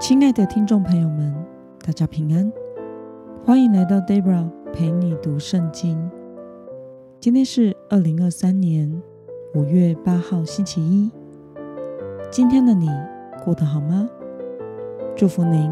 [0.00, 1.30] 亲爱的听众朋友们，
[1.84, 2.50] 大家平安，
[3.44, 6.10] 欢迎来到 Debra 陪你读圣经。
[7.20, 8.90] 今天是二零二三年
[9.54, 11.10] 五月八号，星期一。
[12.30, 12.88] 今天的你
[13.44, 14.08] 过得好吗？
[15.14, 15.70] 祝福您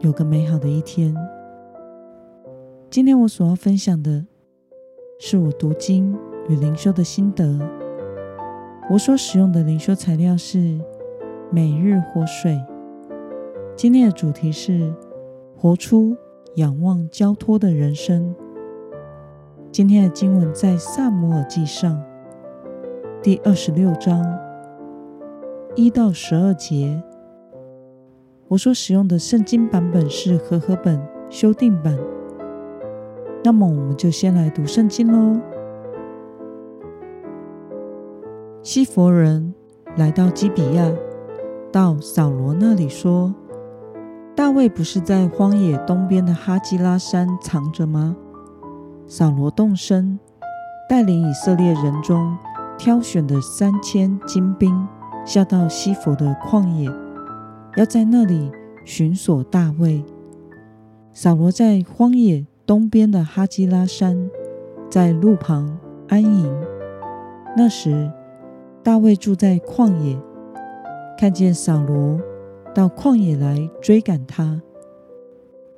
[0.00, 1.14] 有个美好的一天。
[2.88, 4.24] 今天我所要分享的
[5.20, 6.16] 是我读经
[6.48, 7.60] 与灵修的心得。
[8.90, 10.80] 我所使用的灵修材料是
[11.50, 12.58] 每日活水。
[13.76, 14.90] 今天的主题是
[15.54, 16.16] 活出
[16.54, 18.34] 仰望交托的人生。
[19.70, 22.02] 今天的经文在撒母耳记上
[23.22, 24.24] 第二十六章
[25.74, 27.02] 一到十二节。
[28.48, 31.94] 我所使用的圣经版本是和合本修订版。
[33.44, 35.38] 那么，我们就先来读圣经喽。
[38.62, 39.52] 西弗人
[39.98, 40.90] 来到基比亚，
[41.70, 43.34] 到扫罗那里说。
[44.36, 48.14] 大卫不是在荒野东边的哈基拉山藏着吗？
[49.06, 50.20] 扫罗动身，
[50.86, 52.36] 带领以色列人中
[52.76, 54.86] 挑选的三千精兵，
[55.24, 56.90] 下到西弗的旷野，
[57.76, 58.52] 要在那里
[58.84, 60.04] 寻索大卫。
[61.14, 64.30] 扫罗在荒野东边的哈基拉山，
[64.90, 66.54] 在路旁安营。
[67.56, 68.12] 那时，
[68.82, 70.20] 大卫住在旷野，
[71.18, 72.20] 看见扫罗。
[72.76, 74.60] 到旷野来追赶他，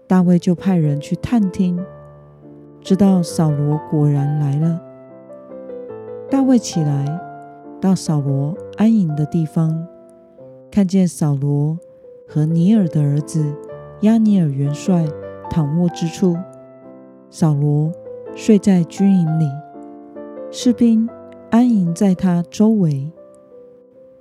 [0.08, 1.78] 大卫就派人去探听，
[2.80, 4.82] 知道扫罗果然来了。
[6.28, 7.06] 大卫起来，
[7.80, 9.86] 到扫罗安营的地方，
[10.72, 11.78] 看见扫罗
[12.26, 13.54] 和尼尔的儿子
[14.00, 15.06] 亚尼尔元帅
[15.48, 16.36] 躺卧之处，
[17.30, 17.92] 扫罗
[18.34, 19.48] 睡在军营里，
[20.50, 21.08] 士兵
[21.50, 23.12] 安营在他周围。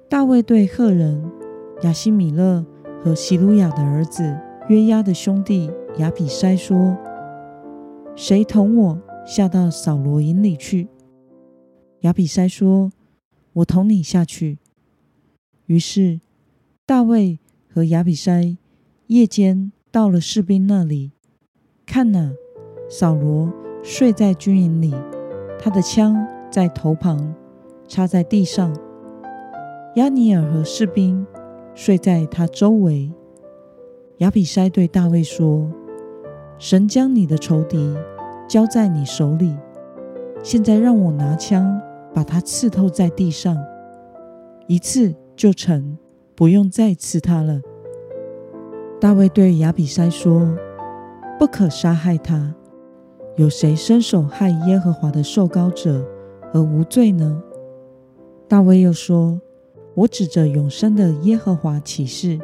[0.08, 1.37] 大卫对赫人。
[1.84, 2.66] 亚西米勒
[3.04, 4.36] 和希鲁雅的儿子
[4.68, 6.98] 约押的兄弟亚比筛说
[8.18, 10.88] ：“谁同我下到扫罗营里去？”
[12.02, 12.92] 亚比筛说
[13.54, 14.58] ：“我同你下去。”
[15.68, 16.20] 于是
[16.86, 17.38] 大卫
[17.72, 18.58] 和亚比筛
[19.06, 21.12] 夜间到了士兵那里，
[21.86, 22.34] 看哪，
[22.90, 23.54] 扫罗
[23.84, 24.96] 睡在军营里，
[25.60, 26.18] 他的枪
[26.50, 27.36] 在头旁，
[27.88, 28.76] 插在地上。
[29.96, 31.24] 押尼尔和士兵。
[31.78, 33.12] 睡在他周围。
[34.18, 35.72] 亚比筛对大卫说
[36.58, 37.96] ：“神将你的仇敌
[38.50, 39.56] 交在你手里，
[40.42, 41.80] 现在让我拿枪
[42.16, 43.56] 把他刺透在地上，
[44.66, 45.96] 一次就成，
[46.36, 47.62] 不用再刺他了。”
[49.00, 50.58] 大卫对亚比筛说
[51.38, 52.56] ：“不可杀害他。
[53.36, 56.04] 有谁伸手害耶和华的受膏者
[56.56, 57.40] 而无罪呢？”
[58.50, 59.40] 大卫又说。
[59.98, 62.40] 我指着永生的耶和华起誓，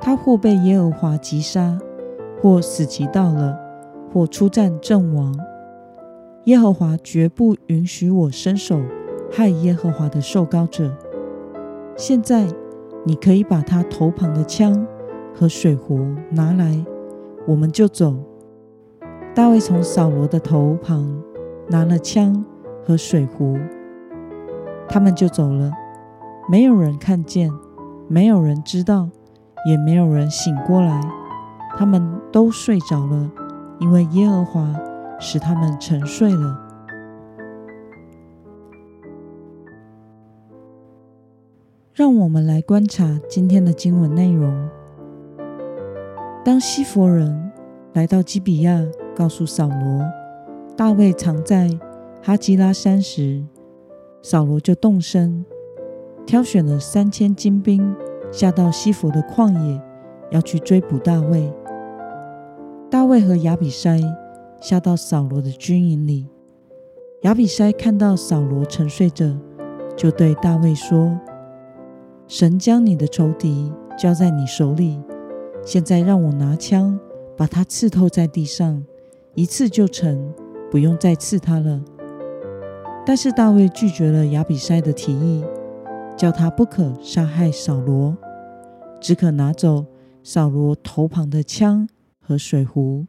[0.00, 1.78] 他或被耶和华击杀，
[2.40, 3.54] 或死期到了，
[4.10, 5.38] 或出战阵亡，
[6.44, 8.80] 耶和华绝不允许我伸手
[9.30, 10.90] 害耶和华的受膏者。
[11.94, 12.46] 现在
[13.04, 14.86] 你可以把他头旁的枪
[15.34, 16.00] 和水壶
[16.30, 16.82] 拿来，
[17.46, 18.16] 我们就走。
[19.34, 21.22] 大卫从扫罗的头旁
[21.68, 22.42] 拿了枪
[22.82, 23.58] 和水壶，
[24.88, 25.70] 他们就走了。
[26.52, 27.50] 没有人看见，
[28.08, 29.08] 没有人知道，
[29.66, 31.00] 也没有人醒过来。
[31.78, 33.30] 他们都睡着了，
[33.78, 34.70] 因为耶和华
[35.18, 36.60] 使他们沉睡了。
[41.94, 44.68] 让我们来观察今天的经文内容。
[46.44, 47.50] 当西弗人
[47.94, 48.78] 来到基比亚，
[49.16, 50.04] 告诉扫罗
[50.76, 51.70] 大卫藏在
[52.22, 53.42] 哈基拉山时，
[54.20, 55.46] 扫罗就动身。
[56.26, 57.94] 挑选了三千精兵，
[58.30, 59.80] 下到西弗的旷野，
[60.30, 61.52] 要去追捕大卫。
[62.90, 64.02] 大卫和亚比筛
[64.60, 66.26] 下到扫罗的军营里。
[67.22, 69.38] 亚比筛看到扫罗沉睡着，
[69.96, 71.18] 就对大卫说
[72.26, 75.00] ：“神将你的仇敌交在你手里，
[75.64, 76.98] 现在让我拿枪
[77.36, 78.84] 把他刺透在地上，
[79.34, 80.32] 一刺就成，
[80.70, 81.80] 不用再刺他了。”
[83.04, 85.44] 但是大卫拒绝了亚比筛的提议。
[86.16, 88.16] 叫他不可杀害扫罗，
[89.00, 89.86] 只可拿走
[90.22, 91.88] 扫罗头旁的枪
[92.20, 93.06] 和水壶。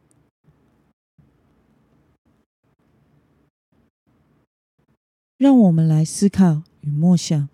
[5.37, 7.49] 让我们来思考与默想：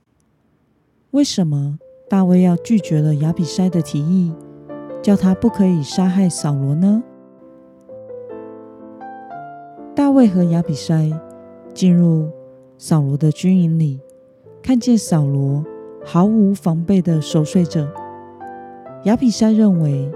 [1.11, 4.31] 为什么大卫要拒绝了亚比筛的提议，
[5.01, 7.03] 叫他不可以杀害扫罗呢？
[9.95, 11.19] 大卫和亚比筛
[11.73, 12.29] 进入
[12.77, 13.99] 扫罗的军营里。
[14.69, 15.66] 看见扫罗
[16.06, 17.88] 毫无防备的熟睡着，
[19.06, 20.07] 亚比筛认为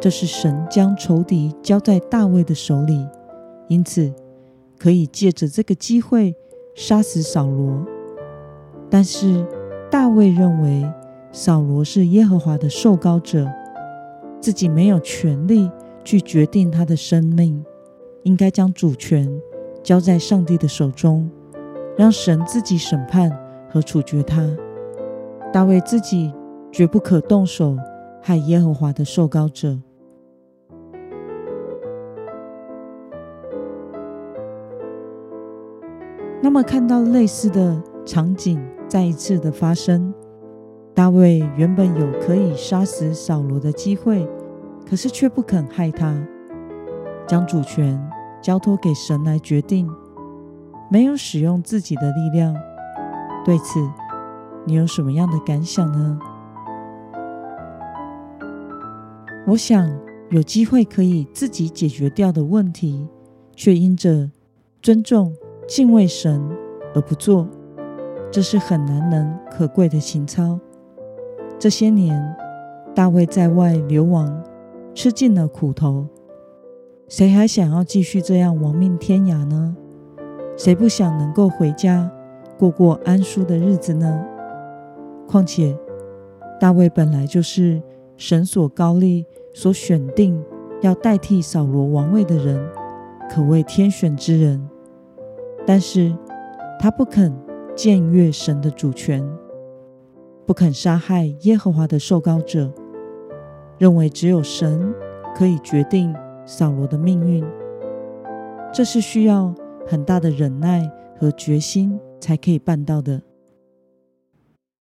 [0.00, 3.04] 这是神将仇敌交在大卫的手里，
[3.66, 4.14] 因此
[4.78, 6.36] 可以借着这个机会
[6.76, 7.84] 杀死扫罗。
[8.88, 9.44] 但是
[9.90, 10.88] 大卫认为
[11.32, 13.50] 扫罗是耶和华的受膏者，
[14.40, 15.68] 自己没有权利
[16.04, 17.60] 去决定他的生命，
[18.22, 19.28] 应该将主权
[19.82, 21.28] 交在上帝的手中，
[21.96, 23.36] 让神自己审判
[23.68, 24.46] 和处决他。
[25.52, 26.32] 大卫自己
[26.72, 27.76] 绝不可动手。
[28.22, 29.78] 害耶和华的受膏者。
[36.42, 40.12] 那么，看到类似的场景再一次的发生，
[40.92, 44.28] 大卫原本有可以杀死扫罗的机会，
[44.84, 46.12] 可是却不肯害他，
[47.28, 47.96] 将主权
[48.42, 49.88] 交托给神来决定，
[50.90, 52.52] 没有使用自己的力量。
[53.46, 53.78] 对此，
[54.64, 56.18] 你有什么样的感想呢？
[59.46, 59.88] 我想
[60.30, 63.06] 有机会可以自己解决掉的问题，
[63.54, 64.32] 却因着
[64.82, 65.32] 尊重、
[65.68, 66.42] 敬畏神
[66.92, 67.46] 而不做，
[68.32, 70.58] 这是很难能可贵的情操。
[71.56, 72.20] 这些年，
[72.96, 74.42] 大卫在外流亡，
[74.92, 76.08] 吃尽了苦头，
[77.06, 79.76] 谁还想要继续这样亡命天涯呢？
[80.56, 82.10] 谁不想能够回家
[82.58, 84.24] 过过安舒的日子呢？
[85.28, 85.76] 况且，
[86.60, 87.82] 大卫本来就是
[88.16, 89.24] 神所高立。
[89.56, 90.38] 所选定
[90.82, 92.62] 要代替扫罗王位的人，
[93.30, 94.68] 可谓天选之人。
[95.66, 96.14] 但是
[96.78, 97.34] 他不肯
[97.74, 99.26] 僭越神的主权，
[100.44, 102.70] 不肯杀害耶和华的受膏者，
[103.78, 104.94] 认为只有神
[105.34, 106.14] 可以决定
[106.44, 107.42] 扫罗的命运。
[108.74, 109.54] 这是需要
[109.86, 110.86] 很大的忍耐
[111.18, 113.22] 和决心才可以办到的。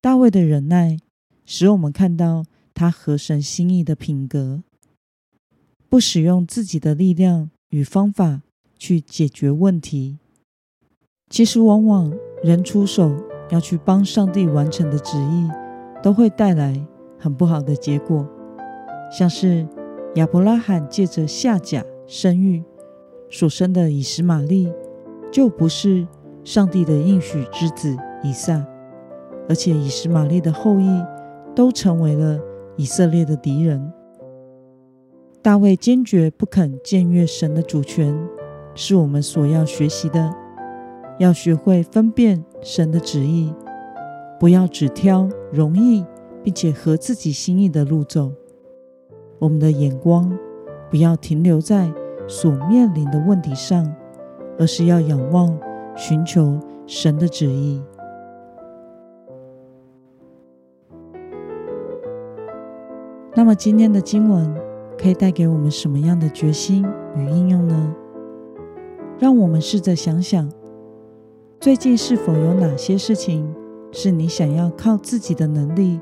[0.02, 0.98] 大卫的忍耐，
[1.46, 2.46] 使我们看到。
[2.78, 4.62] 他合神心意的品格，
[5.88, 8.42] 不使用自己的力量与方法
[8.78, 10.20] 去解决问题。
[11.30, 13.16] 其实，往往人出手
[13.50, 15.50] 要去帮上帝完成的旨意，
[16.04, 16.86] 都会带来
[17.18, 18.28] 很不好的结果。
[19.10, 19.66] 像是
[20.16, 22.62] 亚伯拉罕借着夏甲生育
[23.32, 24.70] 所生的以实玛利，
[25.32, 26.06] 就不是
[26.46, 28.66] 上帝的应许之子以撒，
[29.50, 30.88] 而且以实玛利的后裔
[31.54, 32.40] 都成为了。
[32.78, 33.94] 以色列的敌人，
[35.42, 38.14] 大卫坚决不肯僭越神的主权，
[38.74, 40.30] 是我们所要学习的。
[41.20, 43.54] 要学会分辨神的旨意，
[44.38, 46.06] 不要只挑容易
[46.44, 48.30] 并且合自己心意的路走。
[49.40, 50.38] 我们的眼光
[50.92, 51.90] 不要停留在
[52.28, 53.90] 所面临的问题上，
[54.60, 55.58] 而是要仰望、
[55.96, 57.82] 寻求神的旨意。
[63.34, 64.54] 那么今天的经文
[64.98, 67.96] 可以带给我们什么样的决心与应用呢？
[69.20, 70.50] 让我们试着想想，
[71.60, 73.54] 最近是否有哪些事情
[73.92, 76.00] 是你想要靠自己的能力，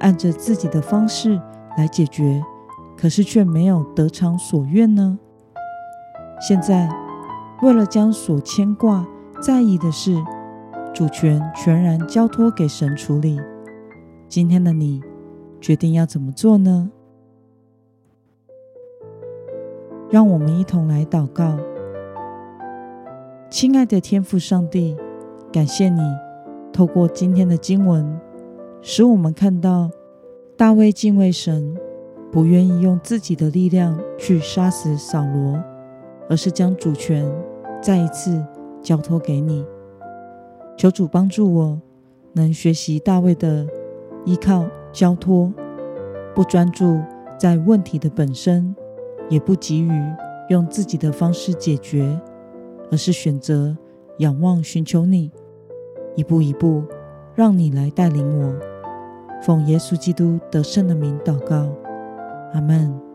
[0.00, 1.40] 按着自己的方式
[1.76, 2.42] 来解决，
[2.96, 5.18] 可是却没有得偿所愿呢？
[6.40, 6.88] 现在，
[7.62, 9.06] 为了将所牵挂
[9.44, 10.16] 在意的事
[10.94, 13.38] 主权全然交托给神处理，
[14.26, 15.02] 今天的你，
[15.60, 16.90] 决定要怎么做呢？
[20.08, 21.58] 让我们一同来祷告。
[23.50, 24.96] 亲爱的天父上帝，
[25.52, 26.00] 感谢你
[26.72, 28.18] 透过今天的经文，
[28.80, 29.90] 使我们看到
[30.56, 31.76] 大卫敬畏神，
[32.32, 35.62] 不愿意用自己的力量去杀死扫罗，
[36.30, 37.30] 而是将主权
[37.82, 38.42] 再一次
[38.84, 39.66] 交托给你。
[40.76, 41.80] 求主帮助我，
[42.34, 43.66] 能学习大卫的
[44.24, 44.64] 依靠。
[44.92, 45.52] 交托，
[46.36, 47.00] 不专注
[47.36, 48.72] 在问题的本身，
[49.28, 49.90] 也不急于
[50.50, 52.16] 用自己的方式解决，
[52.92, 53.76] 而是选择
[54.18, 55.32] 仰望、寻求你，
[56.14, 56.84] 一步一步
[57.34, 58.54] 让你来带领我。
[59.42, 61.68] 奉耶稣基督得胜的名祷告，
[62.52, 63.13] 阿门。